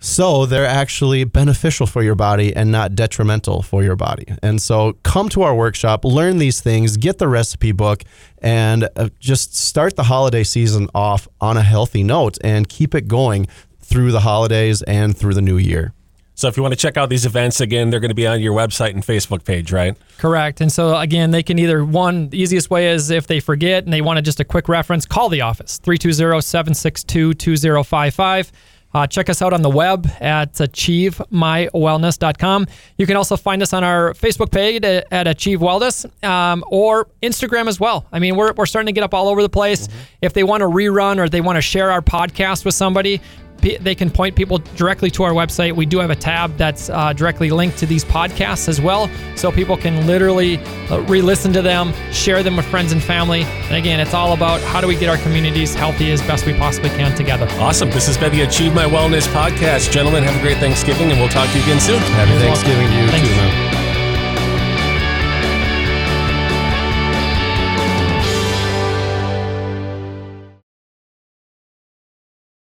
so 0.00 0.46
they're 0.46 0.66
actually 0.66 1.24
beneficial 1.24 1.86
for 1.86 2.02
your 2.02 2.14
body 2.14 2.54
and 2.54 2.70
not 2.70 2.94
detrimental 2.94 3.62
for 3.62 3.82
your 3.82 3.96
body. 3.96 4.26
And 4.42 4.62
so 4.62 4.94
come 5.02 5.28
to 5.30 5.42
our 5.42 5.54
workshop, 5.54 6.04
learn 6.04 6.38
these 6.38 6.60
things, 6.60 6.96
get 6.96 7.18
the 7.18 7.28
recipe 7.28 7.72
book, 7.72 8.04
and 8.40 8.88
uh, 8.96 9.08
just 9.18 9.56
start 9.56 9.96
the 9.96 10.04
holiday 10.04 10.44
season 10.44 10.88
off 10.94 11.26
on 11.40 11.56
a 11.56 11.62
healthy 11.62 12.02
note 12.02 12.38
and 12.44 12.68
keep 12.68 12.94
it 12.94 13.08
going 13.08 13.48
through 13.80 14.12
the 14.12 14.20
holidays 14.20 14.82
and 14.82 15.16
through 15.16 15.34
the 15.34 15.42
new 15.42 15.58
year. 15.58 15.94
So 16.38 16.46
if 16.46 16.56
you 16.56 16.62
want 16.62 16.72
to 16.72 16.78
check 16.78 16.96
out 16.96 17.08
these 17.08 17.26
events 17.26 17.60
again, 17.60 17.90
they're 17.90 17.98
going 17.98 18.10
to 18.10 18.14
be 18.14 18.28
on 18.28 18.40
your 18.40 18.54
website 18.54 18.90
and 18.90 19.02
Facebook 19.02 19.44
page, 19.44 19.72
right? 19.72 19.96
Correct. 20.18 20.60
And 20.60 20.70
so 20.70 20.96
again, 20.96 21.32
they 21.32 21.42
can 21.42 21.58
either 21.58 21.84
one 21.84 22.28
the 22.28 22.40
easiest 22.40 22.70
way 22.70 22.90
is 22.90 23.10
if 23.10 23.26
they 23.26 23.40
forget 23.40 23.82
and 23.82 23.92
they 23.92 24.02
want 24.02 24.18
to 24.18 24.22
just 24.22 24.38
a 24.38 24.44
quick 24.44 24.68
reference, 24.68 25.04
call 25.04 25.30
the 25.30 25.40
office 25.40 25.80
320-762-2055. 25.80 28.52
Uh, 28.94 29.06
check 29.06 29.28
us 29.28 29.42
out 29.42 29.52
on 29.52 29.60
the 29.62 29.68
web 29.68 30.08
at 30.20 30.54
achievemywellness.com. 30.54 32.66
You 32.96 33.06
can 33.06 33.16
also 33.16 33.36
find 33.36 33.62
us 33.62 33.72
on 33.72 33.84
our 33.84 34.12
Facebook 34.14 34.50
page 34.50 34.82
at, 34.84 35.06
at 35.12 35.26
Achieve 35.26 35.60
Wellness 35.60 36.06
um, 36.24 36.64
or 36.68 37.08
Instagram 37.22 37.68
as 37.68 37.78
well. 37.78 38.06
I 38.12 38.18
mean, 38.18 38.34
we're, 38.36 38.52
we're 38.54 38.66
starting 38.66 38.86
to 38.86 38.92
get 38.92 39.04
up 39.04 39.14
all 39.14 39.28
over 39.28 39.42
the 39.42 39.48
place. 39.48 39.88
If 40.22 40.32
they 40.32 40.44
want 40.44 40.62
to 40.62 40.66
rerun 40.66 41.18
or 41.18 41.28
they 41.28 41.42
want 41.42 41.56
to 41.56 41.62
share 41.62 41.90
our 41.90 42.02
podcast 42.02 42.64
with 42.64 42.74
somebody, 42.74 43.20
they 43.60 43.94
can 43.94 44.10
point 44.10 44.36
people 44.36 44.58
directly 44.76 45.10
to 45.12 45.22
our 45.24 45.32
website. 45.32 45.74
We 45.74 45.86
do 45.86 45.98
have 45.98 46.10
a 46.10 46.16
tab 46.16 46.56
that's 46.56 46.90
uh, 46.90 47.12
directly 47.12 47.50
linked 47.50 47.78
to 47.78 47.86
these 47.86 48.04
podcasts 48.04 48.68
as 48.68 48.80
well, 48.80 49.10
so 49.36 49.50
people 49.52 49.76
can 49.76 50.06
literally 50.06 50.58
uh, 50.90 51.00
re-listen 51.02 51.52
to 51.52 51.62
them, 51.62 51.92
share 52.12 52.42
them 52.42 52.56
with 52.56 52.66
friends 52.66 52.92
and 52.92 53.02
family. 53.02 53.42
And 53.42 53.76
again, 53.76 54.00
it's 54.00 54.14
all 54.14 54.32
about 54.32 54.60
how 54.62 54.80
do 54.80 54.86
we 54.86 54.96
get 54.96 55.08
our 55.08 55.18
communities 55.18 55.74
healthy 55.74 56.10
as 56.10 56.22
best 56.22 56.46
we 56.46 56.54
possibly 56.54 56.90
can 56.90 57.16
together. 57.16 57.46
Awesome. 57.58 57.90
This 57.90 58.06
has 58.06 58.16
been 58.16 58.32
the 58.32 58.42
Achieve 58.42 58.74
My 58.74 58.84
Wellness 58.84 59.26
podcast. 59.28 59.90
Gentlemen, 59.90 60.22
have 60.22 60.36
a 60.36 60.42
great 60.42 60.58
Thanksgiving, 60.58 61.10
and 61.10 61.18
we'll 61.20 61.28
talk 61.28 61.48
to 61.50 61.56
you 61.56 61.64
again 61.64 61.80
soon. 61.80 61.98
Happy 61.98 62.38
Thanksgiving 62.38 62.86
to 62.86 62.94
you 62.94 63.08
Thanks. 63.08 63.28
too, 63.28 63.34
man. 63.34 63.57